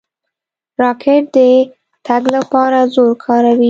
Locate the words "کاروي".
3.23-3.59